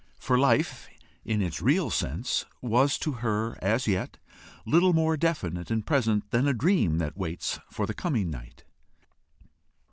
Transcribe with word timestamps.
For 0.19 0.35
life 0.39 0.89
in 1.23 1.43
its 1.43 1.61
real 1.61 1.91
sense 1.91 2.45
was 2.59 2.97
to 2.97 3.11
her 3.21 3.55
as 3.63 3.85
yet 3.85 4.17
little 4.65 4.93
more 4.93 5.15
definite 5.15 5.69
and 5.69 5.85
present 5.85 6.31
than 6.31 6.47
a 6.47 6.53
dream 6.55 6.97
that 6.97 7.15
waits 7.15 7.59
for 7.69 7.85
the 7.85 7.93
coming 7.93 8.31
night. 8.31 8.63